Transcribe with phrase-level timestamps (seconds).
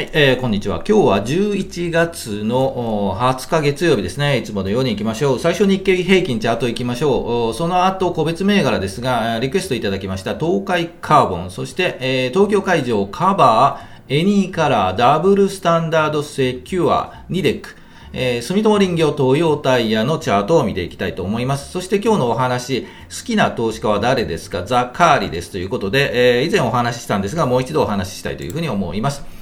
[0.00, 0.76] はい、えー、こんにちは。
[0.76, 4.38] 今日は11月の20日月曜日ですね。
[4.38, 5.38] いつものように行きましょう。
[5.38, 7.54] 最初日経平均チャート行きましょう。
[7.54, 17.76] その後、個別銘柄ですが、リクエストいただきました東海カーボン、そして、えー、東京海上カバー、エニーカラー、ダブルスタンダードセキュア、ニデック、
[18.14, 21.72] えー、住友林業東洋タイヤのチャートを見ていきたいと思います。
[21.72, 22.88] そして今日のお話、好
[23.26, 24.62] きな投資家は誰ですか？
[24.64, 29.38] ザ・カーリですということで、えー、以前お話ししたんですが、もう一度お話ししたいというふうに思います。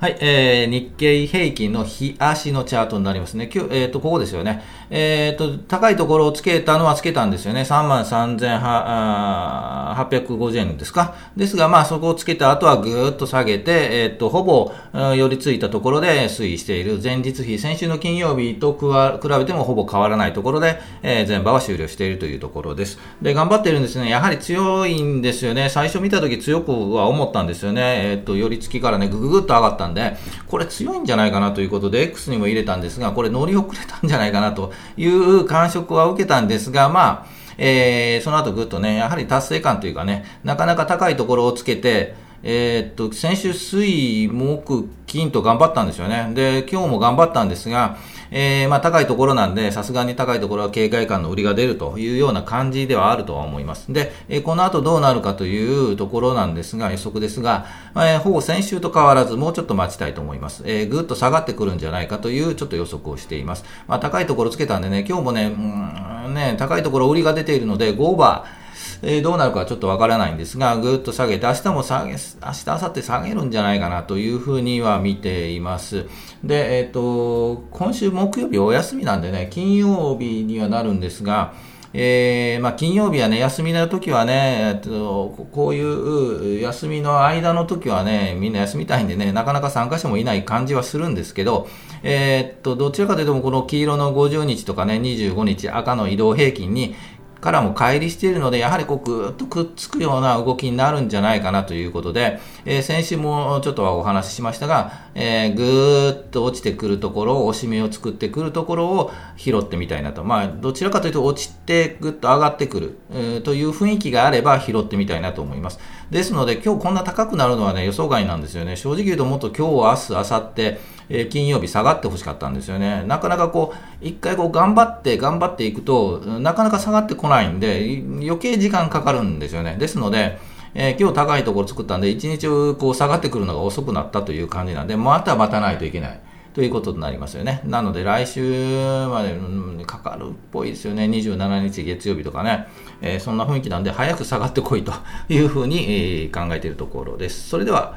[0.00, 3.50] はい、えー、日経平均の日足のチャートになりますね。
[3.52, 4.62] 今日、えっ、ー、と、ここですよね。
[4.90, 7.62] えっ、ー、と、高いところをつけたのはつけたんですよね。
[7.62, 11.16] 33,850円ですか。
[11.36, 14.70] ですが、まあ、そこをつけた後はぐーっと下げて、えっ、と、ほぼ、
[15.16, 18.82] 寄り付いたところで推移している前日比、先週の金曜日と比
[19.28, 23.00] べてもほぼ変わらないところで、えー、前場は終了しているというところです。
[23.20, 24.08] で、頑張っているんですね。
[24.08, 25.70] やはり強いんですよね。
[25.70, 28.12] 最初見たとき強くは思ったんですよね。
[28.12, 30.16] えっ、と、寄り付きからね、ぐぐぐっと上がったんで、
[30.46, 46.30] これ強いんじゃないかなということで、X にも入れたんですが、これ乗り遅れたんじゃないかなという感触は受けたんですが、まあ、えー、その後ぐっとね、やはり達成感というかね、なかなか高いところをつけて、えー、っと、先週水、木、金と頑張ったんですよね。
[46.34, 47.98] で、今日も頑張ったんですが、
[48.30, 53.92] えー、まあ高いところなんで、さすがに高いところは警戒感の売りが出るというような感じではあるとは思います。
[53.92, 60.62] で、え、この後どうなるかというところなんですが、予測ですが、えー、ほぼ先週と変わらずもうちょっと待ちたいと思います。
[60.66, 63.64] えー、ぐっと下がってくるんじゃないかというちょっと予測をしています。
[63.86, 68.67] まあ高いところつけたんでね、今日もね、うん、ね、高いところ売りが出ているので、5オーバー、
[69.02, 76.06] えー、どうなるかはちょっとわからないんですが、ぐっと下げて、明日も下げ、明日、明後日下げるんじゃないかなというふうには見ています。
[76.42, 81.54] で、えっ、ー、と、今週木曜日お休みなんでね、金曜日にはなるんですが、
[81.94, 91.66] えー、まあ、金曜日はね、休みの時はね、えっと、こういう休みの間の時はね、みんな休みたいんでね、なかなか参加者もいない感じはするんですけど、
[92.02, 96.94] えー、っと、どちらかというと、この黄色の50日とかね、25日赤の移動平均に
[97.40, 110.24] からも乖離しているので、やはりこうぐっとくっつくような動きになるんじゃないかなということで、えー、先週もちょっとはお話ししましたが、えー、ぐーっと落ちてくるところを、押し目を作ってくるところを拾ってみたいなと。
[110.24, 115.78] まあ、どちらかというと落ちてぐっと上がってくる、えー、という雰囲気があれば拾ってみたいなと思います。
[116.10, 118.76] ですので、今日こんな高くなるのはね、予想外なんですよね。
[118.76, 123.04] 正直言うともっと今日、明日、明後日、えー、金曜日下がってほしかったんですよね。
[123.06, 129.76] なかなかこう、一回こう頑張って頑張っていくと、なかなか下がってこないんで、余計時間かかるんですよね。
[129.78, 130.38] ですので、
[130.74, 132.46] えー、今日高いところ作ったんで、一日
[132.76, 136.20] こう下がってくるのが遅くなったという感じなんで、また待たないといけない。
[136.54, 137.60] ということになりますよね。
[137.64, 139.38] なので来週まで
[139.84, 141.04] かかるっぽいですよね。
[141.04, 142.66] 27日月曜日とかね。
[143.00, 144.92] えー、そんな雰囲気なんで、早く下がってこいと
[145.28, 147.48] いうふうに、え、考えているところです。
[147.48, 147.96] それでは、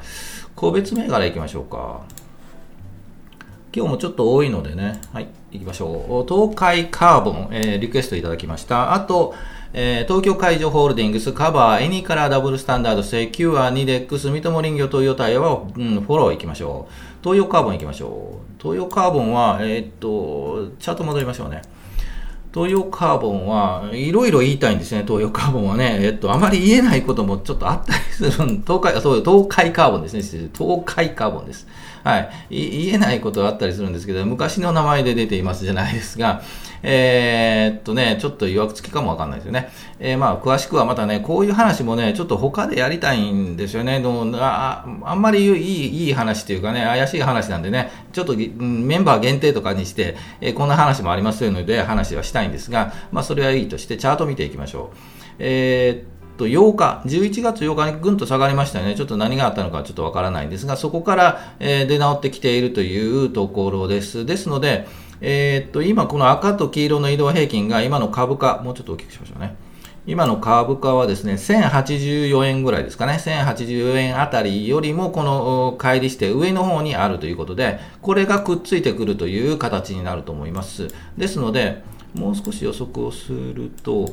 [0.54, 2.02] 個別銘柄いきましょうか。
[3.74, 6.28] 今日もちょっと多いのでね、はい、行きましょう。
[6.28, 8.92] 東海カーボン、えー、リクエストいただきました。
[8.92, 9.34] あと、
[9.72, 16.92] えー、東京海上ホールディングス、カバー、エニカラーダブルスタンダード、セキュア、ニデックス、住友林業、トヨタイヤは、うん、フォロー行きましょう。
[17.22, 18.62] 東洋カーボン行きましょう。
[18.62, 21.62] 東洋カーボンは、えー、っと、チャート戻りましょうね。
[22.52, 26.00] 東洋カーボンはいろいろ言いたいんですね、東洋カーボンはね。
[26.02, 30.50] えっと、あまり言えないこともちょっとあったりする東海、そう、東海カーボンですね。
[30.54, 31.66] 東海カーボンです。
[32.04, 32.30] はい。
[32.50, 36.42] 言えないことはあったりするんですけど、昔の名前で出ていますじゃないですが、
[36.82, 39.70] えー、っとね、ちょっと曰くつきかもわかんないですよね。
[40.00, 44.00] えー、まあ、詳しくはまたね、こういう話もね、ちょっと他でやりたいんですよね。
[44.00, 54.96] どうああんまりいいいい話というかね、怪しい話なんでね、ちょっとメンバー限定とかにして、えー、こんな話もありますので話はしたいんですが、まあ、それはいいとして、チャート見ていきましょう。
[55.38, 58.94] えーと8日、11月8日にぐんと下がりましたよね。
[58.94, 64.26] ちょっと何があったのかちょっとわからないんですが、そこから、え出直ってきているというところです。
[64.26, 64.86] ですので、
[65.20, 69.54] えー、っと、今この赤と黄色の移動平均が今の株価、もうちょっと大きくしましょうね。
[70.04, 73.12] 今の株価はですね、1084円ぐらいですかね。
[73.24, 80.88] 1084円あたりよりもこの乖離して上の方にあるということで、これがくっついてくるという形になると思います。
[81.16, 84.12] ですので、もう少し予測をすると、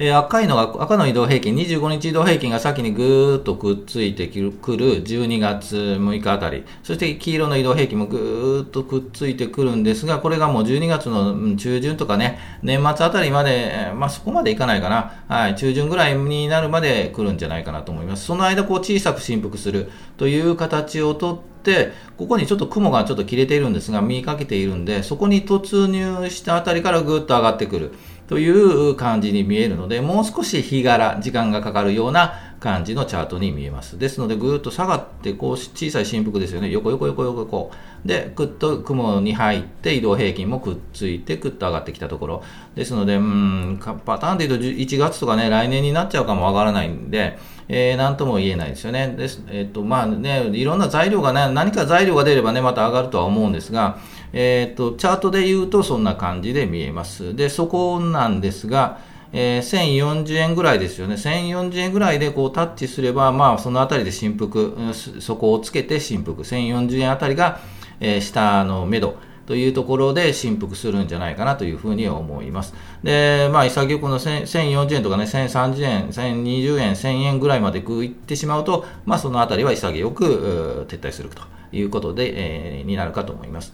[0.00, 4.38] えー、赤いのが、赤の移動平均、25日移動平均が先にぐーっとくっついてく
[4.76, 18.24] る12月6日あたり、そして黄色の移動平均もぐーっとくっついてくるんですが、これがもう12月の中旬とかね、年末あたりまで、まあそこまでいかないかな、はい、中旬ぐらいになるまで来るんじゃないかなと思います。
[18.24, 27.94] その間、こう小さく振幅するという形をとって、ここにちょっと雲がちょっと切れているんですが、見かけているんで、そこに突入したあたりからぐーっと上がってくる。
[28.28, 33.98] という感じに見えるので、もう少し日柄、時間がかかるような感じのチャートに見えます。
[33.98, 36.70] ですので、ぐーっと下がって、こう、小さい振幅ですよね。
[36.70, 37.70] 横横横横横。
[38.04, 42.42] で、ぐっと雲に入って、移動平均もくっついて、ぐっと上がってきたところ。
[42.74, 47.38] ですので、うん、パターンで言うと1月とかね、来年になっちゃうかもわからないんで、
[47.68, 49.14] えー、なんとも言えないですよね。
[49.16, 49.42] です。
[49.48, 53.98] えっ、と、まあね、いろんな材料がね、何か材料が出ればね、また上がるとは思うんですが、
[54.32, 57.34] えっ、と、チャートで言うとそんな感じで見えます。
[57.34, 59.00] で、そこなんですが、
[59.32, 61.14] えー、1040円ぐらいですよね。
[61.14, 66.44] 1040円ぐらいでこうタッチすれば、まあ、そのあたりで振幅、そこをつけて振幅。
[66.44, 67.60] 1040円あたりが、
[68.00, 69.16] えー、下の目処。
[69.48, 72.74] というところで振幅するんじゃないかなというふうに思います。
[73.02, 81.40] で、まあ、潔くの1040円とかね、1030円、1020円、1000円ぐらいまでいってしまうと、まあ、そのあたりは潔く撤退すると
[81.72, 83.72] いうことで、えー、になるかと思います。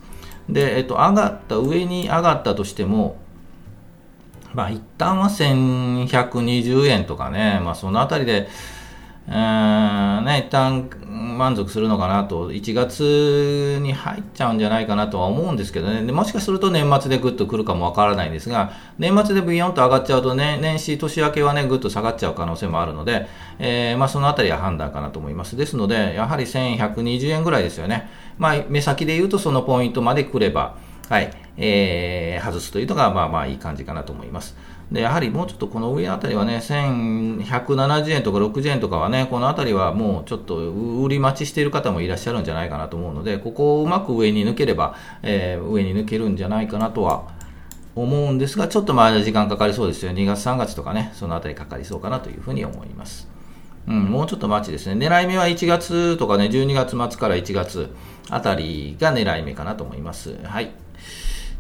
[0.48, 3.16] で、えっと、上がった、上に上がったとしても、
[4.52, 8.48] まあ、一旦は1120円とかね、まあ、そのあたりで、
[9.26, 23.26] えー、ね、一旦満足するのかなと、1月に入っちゃうんじゃないかなとは思うんですけどね、でもしかすると年末でぐっと来るかもわからないんですが、年末でビヨンと上がっちゃうとね、年始、年明けはね、ぐっと下がっちゃう可能性もあるので、
[23.58, 25.56] えー、まあ、そのあたりは判断かなと思います。
[25.56, 28.10] ですので、やはり1120円ぐらいですよね。
[28.38, 30.76] まあ、目先で言うとそのポイントまで来れば、
[31.08, 34.56] はい、えー、外すというのが、まあまあいい感じかなと思います。
[34.90, 47.28] で、やはりもうちょっとこの上あたりはね、1170円とか60円とかはね、このあたりはもうちょっと売り待ちしている方もいらっしゃるんじゃないかなと思うので、ここをうまく上に抜ければ、えー、上に抜けるんじゃないかなとは
[47.94, 50.12] 思うんですが、ちょっとまだ時間かかりそうですよ。
[50.12, 53.28] 2月3月とかね、そのあたりかかりそうかなというふうに思います。
[53.86, 55.06] うん、もうちょっと待ちですね。
[55.06, 57.90] 狙い目は1月とかね、12月末から1月
[58.30, 60.36] あたりが狙い目かなと思います。
[60.44, 60.70] はい。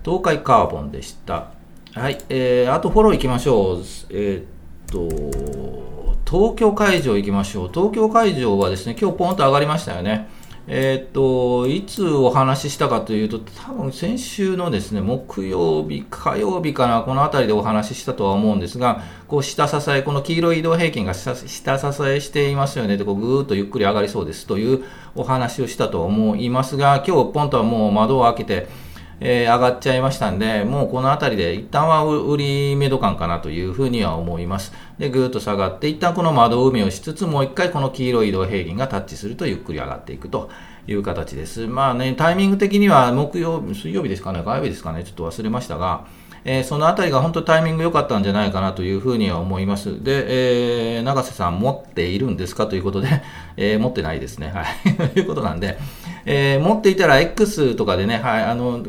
[0.04, 1.48] 東海カーボンでした。
[1.94, 3.78] はい、えー、あとフォロー行きましょう。
[4.10, 4.46] えー、っ
[4.90, 7.70] と、東京会場行きましょう。
[7.72, 10.28] 東京会場はですね、今日ポンと上がりましたよね。
[10.66, 21.44] え、っと、いつお話ししたかというと、多分先週のですね、木曜日、火曜日かな、この辺りでお話ししたとは思うんですが、こう下支え、この黄色い移動平均が下支
[22.06, 22.96] えしていますよね。
[22.96, 24.84] で、こうぐーっとゆっくり上がりそうですという
[25.14, 28.66] お話をしたと思いますが、今日ポンとはもう窓を開けて、
[29.20, 34.72] えー、上がっちゃいましたんで、もうこの辺りで一旦は売り目処感かなというふうには思います。
[34.98, 40.50] で、ぐーっと下がって、一旦この窓埋めをしつつ、もう一回この黄色い移動平均がタッチするとゆっくり上がっていくと
[40.86, 41.66] いう形です。
[41.66, 46.06] まあね、タイミング的には木曜、水曜日ですかね、火曜日ですかね、ちょっと忘れましたが、
[46.44, 50.02] えー、そのあたりが本当タイミング良かったんじゃないかなというふうには思います。
[50.04, 53.22] で、えー、永瀬さん持っているんですかということで、
[53.56, 54.52] えー、持ってないですね。
[54.54, 55.08] はい。
[55.14, 55.78] ということなんで、
[56.26, 58.82] えー、持っていたら X とかでね、はい、あの、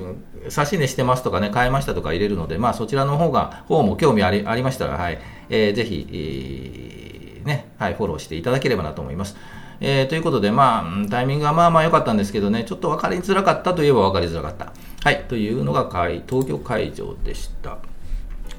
[0.49, 9.35] 差し値してますとかね、買いましたとか入れるので、まあそちらの方が、方も興味ありありましたら、はい、えー、ぜひ、えー、ね、はい、フォローしていただければなと思います。
[9.81, 14.71] えー、ということで、まあ、タイミングはまあまあ良かったんですけどね、ちょっと分かりづらかったといえば分かりづらかった。
[15.03, 15.89] はい、というのが
[16.27, 17.77] 東京会場でした。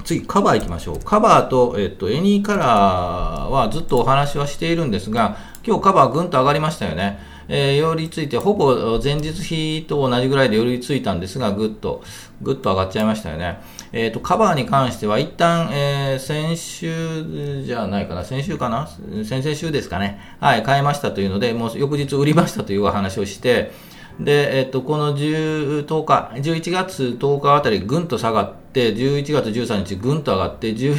[0.04, 1.00] 次、カバー行きましょう。
[1.00, 7.18] カバーと、えっと、エニーカラーはずっとお話はしているんですが、今日カバーぐんと上がりましたよね。
[7.48, 12.02] えー、寄りついて、ほぼ前日比と同じぐらいで寄りついたんですが、ぐっと、
[12.42, 13.60] ぐっと上がっちゃいましたよね。
[13.92, 18.88] えっ、ー、と、カバーに関しては、一旦、えー、先週じゃないかな、先週かな？
[19.24, 20.20] 先々週ですかね。
[20.40, 23.72] はい、買いましたというので、もう翌日売りましたというお話をして、
[24.20, 30.96] で、えっと、この10 10日、11月10日あたりぐんと下がって、11月13日ぐんと上がって、11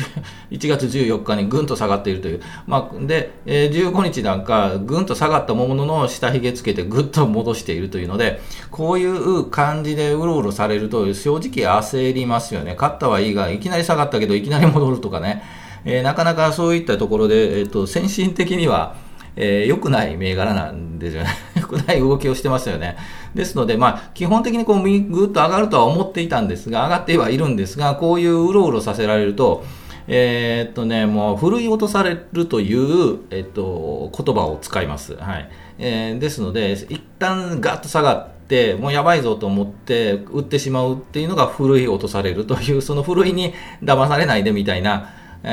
[0.67, 2.41] 月14日にぐんと下がっているという。
[2.65, 8.41] まあ、で、え、15日なんかぐんと下がったものの下髭つけてぐっと戻しているというので、
[8.71, 12.75] こういう感じでうろうろされると正直焦りますよね。
[12.75, 15.43] 勝ったはいいが、いきなり下がったけどいきなり戻るとかね。
[15.85, 18.95] えー、なかなかそういったところで、えっと、先進的には、
[19.37, 21.29] えー、良くない銘柄なんですよね。
[21.75, 22.97] 良くない動きをしてますよね。
[23.35, 29.63] ですので、まあ、基本的にこう、ぐっと上がるとは思っていたんですが、上がってはいるんですが、こういううろうろさせられると、
[30.07, 35.15] えー、っとね、もう、ふるい落とされるという、えっと、言葉を使います。
[35.15, 35.49] はい。
[35.79, 45.09] えー、ですので、一旦ガッと下がって、もうやばいぞと思って売ってしまうっていうのがふるい落とされるという、そのふるいに騙されないでみたいな、
[45.43, 45.49] え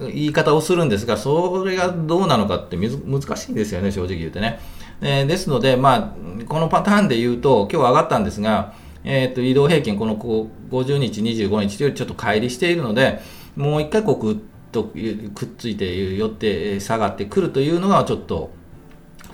[0.00, 4.60] ー、言い方をするんですが、それがどうなのかって難しいんですよね、正直言うてね。
[5.00, 8.74] えー、ですので、まあ、このパターンで言うと、今日上がったんですが、
[9.04, 13.20] えーと、移動平均、この50日、25日というよりちょっと乖離しているので、
[13.56, 14.36] もう一回こうくっ
[14.72, 18.50] とくっついて寄って下がってくるというのがちょっと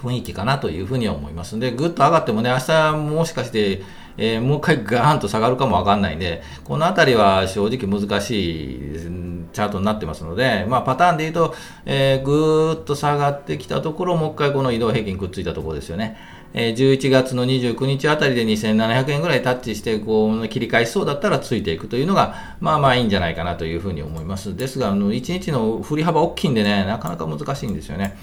[0.03, 1.59] 雰囲気かなというふうに思います。
[1.59, 3.83] で、ぐっと上がってもね、明日もしかして
[4.17, 9.24] えー、もう一回ガーンと下がるかもわかんないんで、このあたりは正直難しいですね。
[9.55, 11.55] チャートになってますので、まあ、パターンで言うと、
[11.87, 16.17] えー、ぐーっと下がってきたところ、もう一回この移動平均くっついたところですよね。
[16.53, 24.57] えー、11月の29日あたりで2700円ぐらいタッチして、こう、切り返しそうだったらついていくというのが、まあまあいいんじゃないかなというふうに思います。
[24.57, 28.17] ですが、あの、1日の振り幅大きいんでね、なかなか難しいんですよね。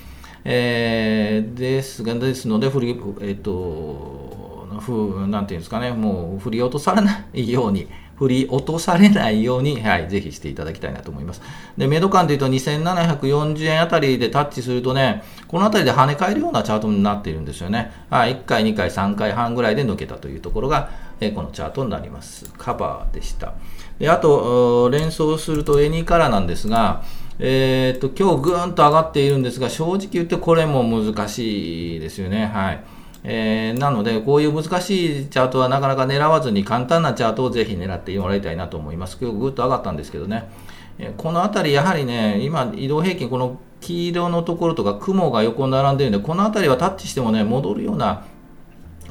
[0.43, 7.88] えー、ですが、ですので、振り、えっ、ー、と、ふなんていうんですかね、もう振り落とされないように、
[8.21, 11.41] 振り落とされないように、はい、ぜひしていただきたいなと思います。
[11.75, 17.91] で、メド感で言うと2740円あたりでタッチするとね、このあたりで跳ね返るようなチャートになっているんですよね。
[18.11, 22.45] はい、1回、2回、3回半ぐらいで抜けたというところが、えこのチャートになります。
[22.59, 23.55] カバーでした。
[23.97, 27.01] で、あと、連想するとエニーカラーなんですが、
[27.39, 32.51] えー、っと、今日ぐーんと上がっているんですが、正直言ってこれも難しいですよね。
[32.53, 32.83] はい。
[33.23, 39.17] えー、なので、こういう難しいチャートはなかなか狙わずに簡単なチャートをぜひ狙ってもらいたいなと思います。
[39.21, 40.49] 今日ぐっと上がったんですけどね。
[40.97, 48.25] えこの辺り、やはりね、今、移動平均、この黄色のところとか雲が横に並んでいるので、この辺りはタッチしてもね、戻るような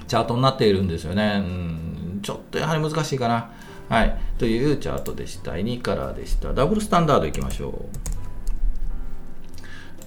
[0.06, 1.42] チャートになっているんですよね。
[1.44, 3.50] うんちょっとやはり難しいかな。
[3.88, 4.16] はい。
[4.38, 5.52] というチャートでした。
[5.52, 6.52] 2カラーでした。
[6.52, 8.09] ダブルスタンダードいきましょう。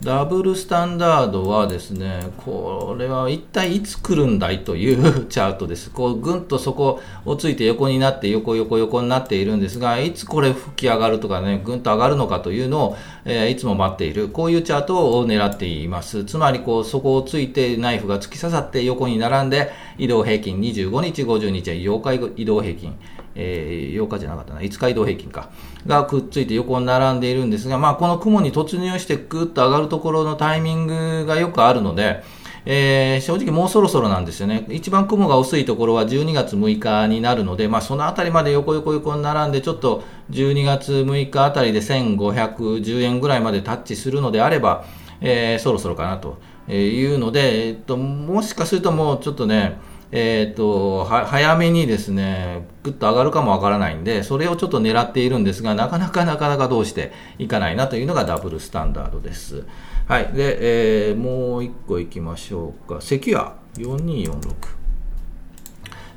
[0.01, 5.91] ダブルスタンダードはですね、これは一体いつ来るんだいという チャートです。
[5.91, 14.27] こう、ぐんとそこをついて横になって、横横横になっているんですが、いつこれ吹き上がるとかね、ぐんと上がるのかというのを、えー、いつも待っている。
[14.27, 16.25] こういうチャートを狙っています。
[16.25, 22.93] つまり、こう、そこをついてナイフが突き刺さって横に並んで、移動平均25日、50日、8日移動平均。
[23.35, 25.49] えー、8日じゃなかったな、5日移動平均か、
[25.85, 32.23] がくっついて横に並んでいるんですが、まあ、この雲に突入してぐっと上がるところのタイミングがよくあるので、
[32.65, 34.65] えー、正直もうそろそろなんですよね。
[34.69, 44.85] 一番雲が薄いところは12月6日になるので、まあ、そのあたりまで横横横に並んで、ちょっと12月6日あたりで1510円ぐらいまでタッチするのであれば、
[45.19, 46.37] えー、そろそろかなと
[46.71, 49.77] いうので、えっと、もしかするともうちょっとね、
[50.15, 59.63] えっ、ー、と、早めにですね、ぐっと上がるかもわからないんで、それをちょっと狙っているんですが、なかなかなかなかどうしていかないなというのがダブルスタンダードです。
[60.05, 60.31] はい。
[60.33, 63.01] で、えー、もう一個いきましょうか。
[63.01, 64.43] セキュア4246。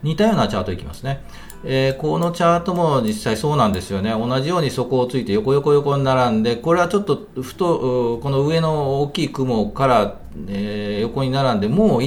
[0.02, 1.22] 似たようなチャートいきますね。
[1.64, 4.10] えー、このチャートも実際そうなんですよね。
[4.10, 12.06] 同じように底をついて横横横に並んで、これはちょっとふと、この上の大きい雲から、えー、横に並んで、もう上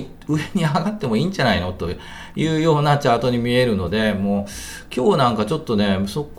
[0.54, 1.74] に上がってもいいんじゃないの？
[1.74, 1.96] とい
[2.36, 6.30] うようなチャートに見えるので、もう今日なんかちょっとね、そ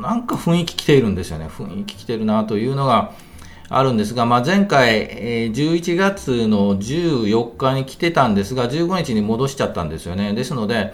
[0.00, 1.46] なんか雰囲気来ているんですよね。
[1.46, 3.12] 雰囲気来てるなというのが、
[3.68, 10.34] あるんですが、まあ、前回、えー、11月の14日に来てたんですが、15日に戻しちゃったんですよね。
[10.34, 10.92] ですので、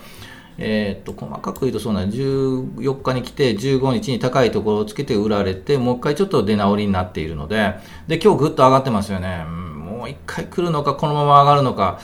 [0.56, 7.74] え、っと、細かく言うとそうなん14日に来て、15日に高いところをつけて売られて、もう一回ちょっと出直りになっているので、
[8.06, 9.44] で、今日ぐっと上がってますよね。
[10.00, 12.00] もう一回来るのか、このまま上がるのか、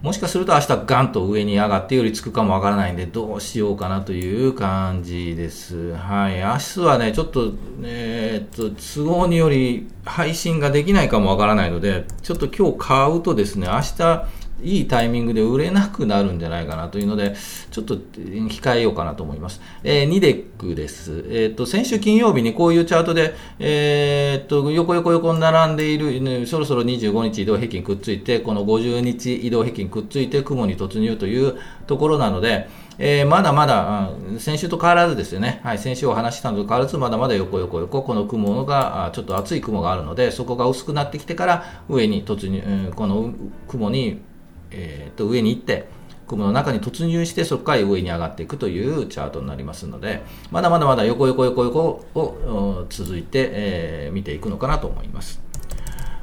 [0.00, 5.94] もしかすると明日ガンと上に上がってよりつくかもわからないんで、どうしようかなという感じです。
[5.94, 6.38] はい。
[6.38, 14.26] 明日はね、ちょっと、えー、っと、都合により配信ができないかもわからないので、ちょっと今日買うとですね、明日、
[14.62, 17.34] いいタイミングで売れなくなるんじゃないかなというので、
[17.70, 19.60] ちょっと控えようかなと思います。
[19.84, 21.24] えー、ニデックです。
[21.28, 35.60] えっ、ー、と、先週金曜日にこういうチャートで、えっ、と、横横横に並んでいる、そろそろ25日移動平均くっついて、この50日移動平均くっついて雲に突入というところなので、えー、まだまだ、先週と変わらずですよね。
[35.64, 43.34] はい、先週お話したのと変わらず、まだまだ横横横、この雲が、ちょっと厚い雲があるので、そこが薄くなってきてから上に突入、この
[43.68, 44.22] 雲に
[44.70, 45.88] えー、と上に行って
[46.26, 55.46] 雲の中に突入してそこから上に上がっていくというチャートになりますのでまだまだまだ横横横横を続いて、えー、見ていくのかなと思います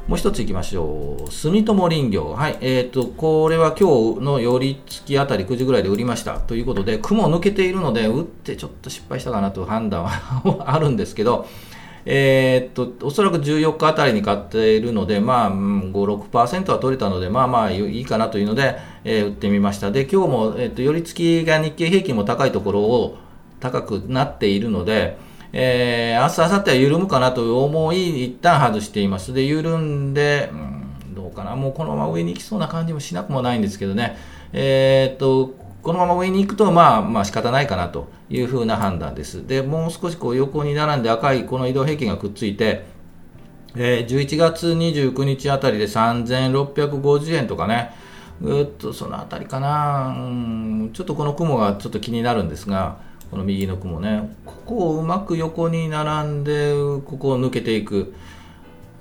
[0.08, 1.32] もう一ついきましょう。
[1.32, 2.34] 住友林業。
[2.34, 2.58] はい。
[2.60, 6.40] えっ、ー、と、これは今日の寄り付きあたり9時ぐらいで売りました。
[6.40, 10.12] ということで、雲抜けているので、打ってちょっと失敗したかなという判断は
[10.68, 11.48] あるんですけど、
[12.06, 19.92] えー、っと、おそらく14日あたりに買っているので、まあ、5、6%は取れたので、まあまあいいかなというので、えー、売ってみました。
[19.92, 23.18] で、今日も、えー、っと、寄り付きが日経平均も高いところを
[23.60, 25.18] 高くなっているので、
[25.54, 29.34] えー、明日、明後日は緩むかなと思い、一旦外しています。
[29.34, 30.56] で、緩んで、う
[31.12, 34.18] ん、どうかな、もうこのまま上に行きそうな感じもしなくもないんですけどね、
[34.52, 39.46] えー、っと、このまま上に行くと、まあ、まあ仕方ないかなというふうな判断です。
[39.46, 42.86] で、もう少しこう横に並んで赤いこの移動平均がくっついて、
[43.76, 47.92] えー、11月29日あたりで3650円とかね、
[48.42, 50.16] ぐっとそのあたりかな、
[50.94, 53.00] ちょっとこの雲がちょっと気になるんですが、
[53.30, 56.74] この右の雲ね、ここをうまく横に並んで、
[57.06, 58.14] ここを抜けていく。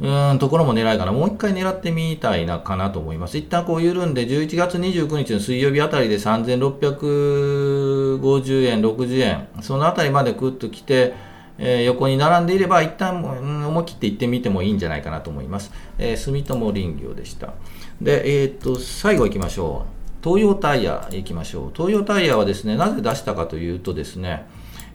[0.03, 1.13] うん、ところも狙いかな。
[1.13, 3.39] もう一回狙ってみたいなかなと思います。
[3.39, 11.15] 一旦こう緩んで、11月29日の水曜日あたりで3650円、60円、そのあたりまでくっと来て、
[11.57, 15.71] えー、横に並んでいれば、一旦、うん、思い切って行ってみてもいいんじゃないかなと思います。
[15.99, 17.55] えー、住友林業でした。
[18.01, 19.93] で、えー、っと、最後行きましょう。
[20.29, 21.71] 東洋タイヤ行きましょう。
[21.73, 24.47] 東洋タイヤはですね、なぜ出したかというとですね、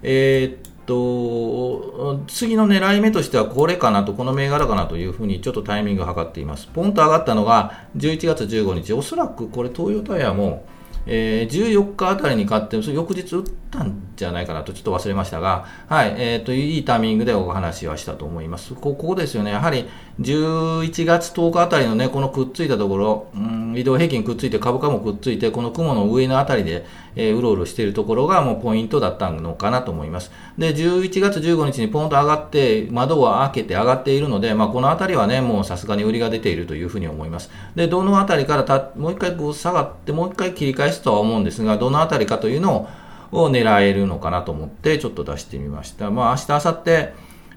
[0.04, 6.68] えー、と、次の狙い目としてはこれかなと、この銘柄かなというふうにちょっとタイミングを測っています。
[6.68, 10.66] ポンと上がったのが11月15日、おそらくこれ東洋タイヤも、
[11.06, 18.74] えー、14日あたりに買って、そ翌日打ったんじゃないかなとちょっと忘れましたが、はい、え、ー、と、いいタイミングでお話はしたと思います。
[18.74, 19.52] ここですよね。
[19.52, 19.88] やはり
[20.20, 30.32] 11月10日あたりのね、このくっついたところ、うん、移動平均くっついて株価もくっついて、この雲の上のあたりで、えー、うろうろしているところがもうポイントだったのかなと思います。
[30.58, 37.52] で、11月15日にポンと上がって、窓を開けて上がっているので、まあ、このあたりはね、もうさすがに売りが出ているというふうに思います。
[37.76, 42.88] で、どのあたりからた、もう一回こう下がって、もう一回切り返すとは思うんですが、どのあたりかというのを、
[43.32, 46.12] を狙えるのかなと思ってちょっと出してみました。
[46.12, 47.10] まあ明日、明後日、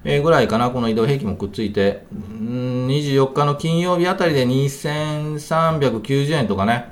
[0.03, 6.87] え、ぐらいかな、この移動平均もくっついて、24日の金曜日あたりで2390円とかね、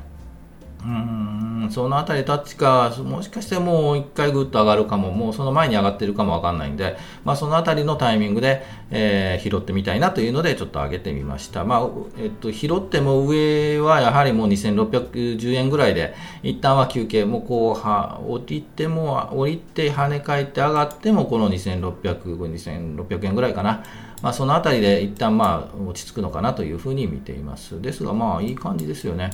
[0.83, 1.48] うん。
[1.71, 11.63] そのあたりタッチか、もしかしてもう一回ぐっと上がるかも、もうその前に上がってるかもわかんないんで、まあ、そのあたりのタイミングで、えー、拾ってみたいなというので、ちょっと上げてみました。
[11.63, 23.83] まあ、えっと、拾っても上はやはりもう2610円ぐらいで、一旦は休憩、もうこう、は、降りても、降りて跳ね返って上がっても、この2600、2600円ぐらいかな。
[24.21, 27.81] まあ、そのあたりで一旦まあ落ち着くのかなというふうに見ています。
[27.81, 29.31] ですが、まあいい感じですよね。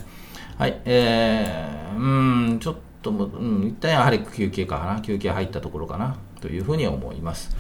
[0.58, 7.56] はい、えー、うん、ちょっとも、うん、一旦やはり休憩かな、休憩入ったところかな、というふうに思います。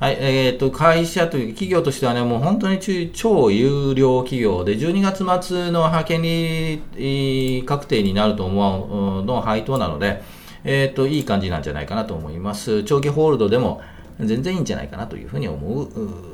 [0.00, 2.80] はい、えっ、ー、と、会社という企業としてはね、もう本当に
[3.12, 10.22] 超有料企業で、12月末の派遣に確定になると思うの配当なので、
[10.64, 12.82] えっ、ー、と、いい感じなんじゃないかなと思います。
[12.82, 13.80] 長期ホールドでも
[14.18, 15.88] 全然いいんじゃないかなというふうに思う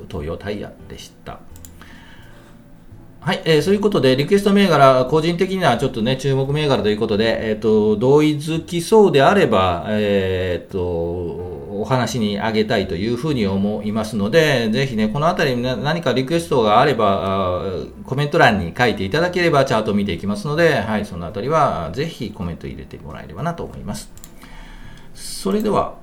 [0.08, 1.40] 東洋タイヤでした。
[3.26, 10.78] はい、えー、そういうことで、リクエスト銘柄、個人的にはちょっとね、注目銘柄ということで、えっ、ー、と、同意づきそうであれば、えっ、ー、と、
[11.72, 17.62] お話にあげたいというふうに思いますので、ぜひね、このあたりに何かリクエストがあればあ、
[18.04, 24.08] コメント欄に書いていただければチャートを見ていきますので、はい、そのあたりはぜひコメント入れてもらえればなと思います。
[25.16, 25.96] それでは、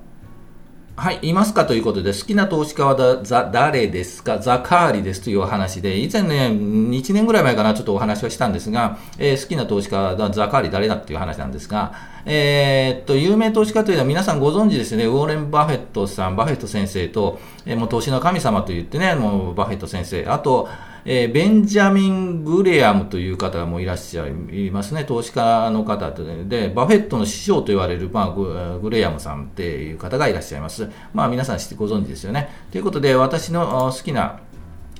[0.96, 4.38] はい、いますかということで、好きな投資家はだ誰ですか？
[4.38, 11.92] ザ・カーリですというお話で、以前ね、1年ぐらい前かな、ちょっとお話をしたんですが、えー、好きな投資家はザ・カーリ誰だっていう話なんですが、
[12.26, 20.68] えー、っと、有名投資家というのは皆さんご存知ですね、ウォーレン・バフェットさん、バフェット先生と、えー、もう投資の神様と言ってね、もうバフェット先生、あと、
[21.06, 24.30] えー、ベンジャミン・グレアムという方もいらっしゃい
[24.70, 30.88] ますね、投資家の方で、バフェットの師匠と言われる、まあ、グレアムさんっていう方がいらっしゃいます。
[31.12, 32.48] まあ、皆さんご存知ですよね。
[32.72, 34.40] ということで、私の好きな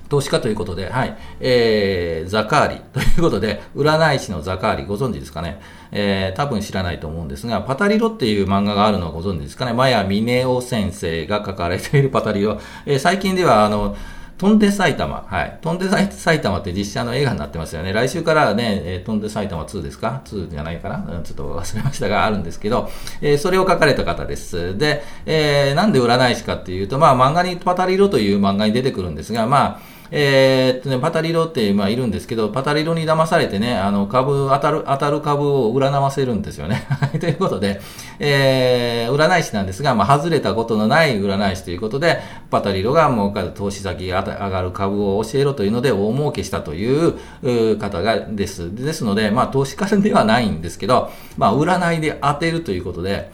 [0.09, 5.61] 投資家ということで、はい、えー、ザカーリ ということで、占い師のザカーリ、ご存知ですかね？
[5.93, 9.73] えー、多分知らないと思うんですが、パタリロっていう漫画があるのはご存知ですかね？
[9.73, 12.59] マヤ・ミネオ先生が書かれているパタリロ。
[12.87, 13.97] えー、最近では、あの、
[14.37, 15.25] 飛んで埼玉。
[15.29, 15.59] はい。
[15.63, 17.93] 飛んで埼玉って実写の映画になってますよね。
[17.93, 24.77] 来週からね、えー、飛んで埼玉2ですか ?2 じゃないかなうんちょっと忘れましたが、あるんですけど、えー、それを書かれた方です。
[24.77, 29.81] で、えー、なんで占い師かっていうと、まあ漫画にパタリロという漫画に出てくるんですが、まあ、
[30.17, 36.87] えー、っとね、パタリロって、まあ、いるんですけど、パタリロに騙されてね、あの、株、当たる、当たる株を占わせるんですよね。
[37.19, 37.81] ということで、
[38.21, 48.73] えー、占い師なんですが、まあ、外れたことのない占い師ということで、パタリロがもう投資先が上がる株を教えろというので、大儲けしたという方がです。
[48.73, 53.33] ですので、まあ、投資家ではないんですけど、まあ、占いで当てるということで、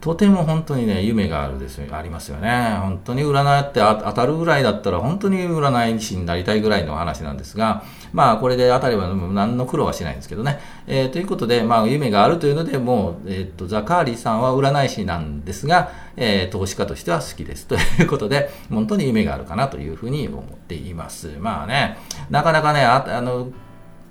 [0.00, 2.76] とても本当にね、夢があるですよ、ありますよね。
[2.80, 7.82] 本当に占いって当たるぐらいだったら、本当に占い師になりたいぐらいの話なんですが、
[8.12, 10.60] まあ、これで当たれば何の苦労はしないんですけどね。
[10.86, 17.66] えー、ということで、まあ、夢があるというので、もう、えっ、と、ザカーリーさんは占い師なんですが、えー、投資家としては好きです。
[17.66, 21.36] ということで、本当に夢があるかなというふうに思っています。
[21.40, 21.98] まあね、
[22.30, 23.48] なかなかね、あの、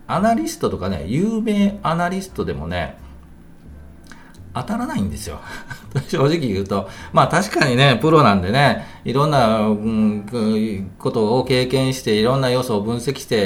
[0.06, 2.98] アナリストとかね、有名アナリストでもね、
[4.54, 5.40] 当たらないんですよ。
[6.08, 6.90] 正直言うと。
[7.14, 13.38] まあ確かにね、プロなんでね、いろんな、うん、ことを経験して、いろんな要素を分析して、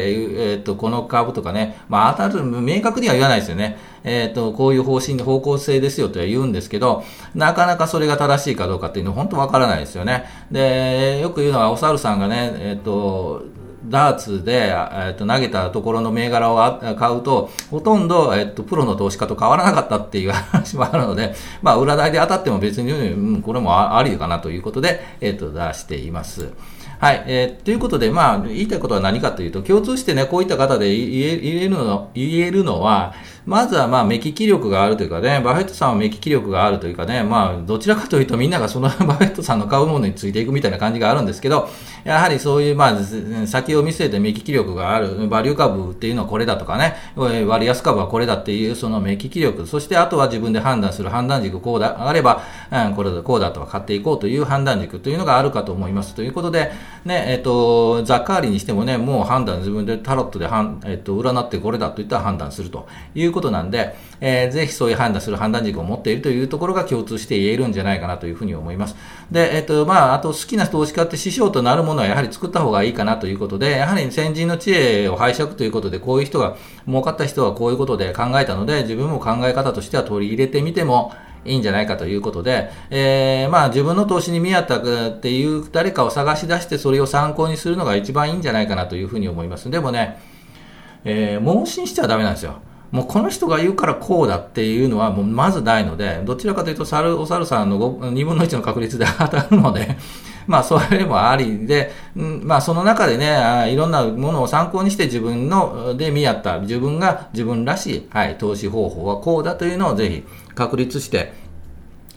[0.54, 3.78] えっ、と、この株とかね、まあ当たる、明確には言わないですよね。
[4.04, 7.04] えっ、と、こういう方針、方向性ですよとは言うんですけど、
[7.36, 10.26] なかなかそれが正しいかどうかっていうのは本当わからないですよね。
[10.52, 13.44] で、よく言うのは、お猿さんがね、えっ、と、
[13.86, 26.50] ダーツで、えー、と投げたところの銘柄を買うと、ほとんど、えっ、とプロの投資家と変わらなかったっていう話もあるので、 まあ、裏台で当たっても別に、うん、これもありかなということで、えっ、と出しています。
[27.00, 27.24] はい。
[27.26, 33.16] えー、ということで、まあ、言いたいことは何かというと、共通してね、こういった方で言えるの、言えるのは、
[33.46, 41.70] まずはまあ目利き力があるというかね、バフェットさんは目利き力があるというかね、まあどちらかというとみんながその バフェットさんの買うものについていくみたいな感じがあるんですけど、
[42.04, 56.16] やはりそういうまあ先を見据えて目利き力がある、バリュー株っていうのはこれだとかね、割安株はこれだっていうその目利き力、そしてあとは自分で判断する判断軸こうだ、あれば、うん、これだ、こうだとは買っていこうという判断軸というのがあるかと思います。
[56.16, 56.72] ということで、
[57.06, 60.48] ね、えっ、と、ザッカーリにしてもね、もう判断自分でタロットで、
[60.86, 68.96] えっ、と、占ってこれだといったら判断するといういうことなんで、えー、ぜひそういう判断する判断軸を持っているというところが共通して言えるんじゃないかなというふうに思います。
[69.32, 81.14] で、えっ、と、まあ、あと好きな投資家って師匠となるものはやはり作った方がいいかなということで、やはり先人の知恵を拝借ということで、こういう人が、儲かった人はこういうことで考えたので、自分も考え方としては取り入れてみても、
[81.44, 89.70] いいんじゃないかということで、えー、まあ自分の投資に見合ったっていう誰かを探し出してそれを参考にするのが一番いいんじゃないかなというふうに思います。
[89.70, 90.20] でもね、
[91.04, 92.62] えー、盲信してはダメなんですよ。
[92.92, 99.98] もうこの人が言うからこうだっていうのはもうまずないので、どちらかというと猿、お猿さんの2分の1の確率で当たるので、
[100.46, 110.24] まあそれもありで、まあその中でね、いろんなものを参考にして自分ので見合った、自分が自分らしい、はい、投資方法はこうだというのをぜひ
[110.54, 111.34] 確立して、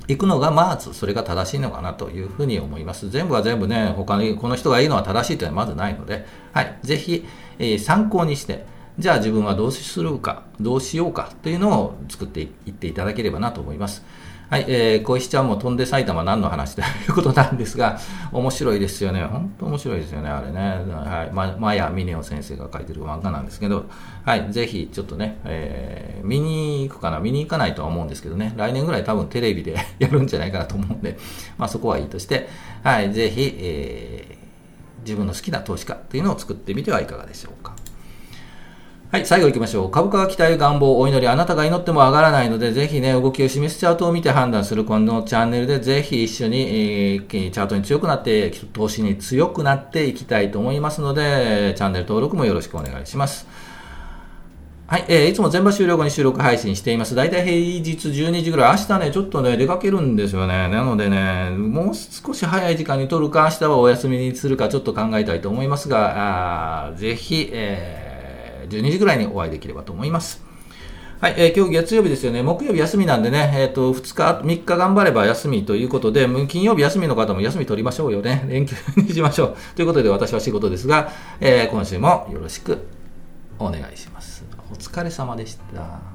[0.09, 3.09] 行くのがまずそれが正しいのかなというふうに思います。
[3.11, 7.25] 全部は全部ね、他にこの人がいいのは正しいというのはまずないので、はい、ぜひ、
[7.61, 8.67] えー、参考にして、
[8.99, 14.05] じゃあ自分はどうするか、どうしようかというのを作っていっていただければなと思います。
[14.51, 17.99] はい、えー、小石ちゃんも飛んで埼玉何の話ということなんですが、
[18.31, 19.25] 面白いですよね。
[19.25, 20.61] 本当面白いですよね、あれね。
[20.61, 23.87] はい、ま、マヤ・ミネオ先生が書いてる漫画なんですけど、
[24.25, 31.19] はい、ぜひちょっとね、えー、見に行くかな、見に行かないとは思うんですけどね、来年ぐらい多分テレビで やるんじゃないかなと思うんで、
[31.59, 32.49] まあそこはいいとして、
[32.85, 37.74] はい、ぜひ、えー、自分の好きな投資家というのを作ってみてはいかがでしょうか。
[39.15, 39.91] はい、最後行きましょう。
[39.93, 53.47] 株価が期待、願望、お祈り、あなたが祈っても上がらないので、ぜひね、動きを示すチャートを見て判断するこのチャンネルで、ぜひ一緒に、えー、チャートに強くなって、投資に強くなっていきたいと思いますので、チャンネル登録もよろしくお願いします。
[54.89, 57.15] はい、えー、いつも全場終了後に収録配信しています。
[57.15, 60.69] だいたい平日12時ぐらい、明日ね、ちょっとね、出かけるんですよね。
[60.69, 68.04] なのでね、もう少し早い時間に撮るか、明日はお休みにするか、ちょっと考えたいと思いますが、あぜひ、えー
[68.69, 70.43] 12時ぐらいにお会いできればと思います。
[71.21, 72.43] はい、えー、今日月曜日ですよね。
[72.43, 78.45] 木曜日休みなんでね、えっ、ー、と、2日、3日頑張れば休みということで、金曜日休みの方も休み取りましょうよね。
[78.49, 79.57] 連休にしましょう。
[79.75, 82.79] ということで私は仕事ですが、えー、今週もよろしく
[83.59, 84.45] お願いします。
[84.71, 86.14] お疲れ様でした。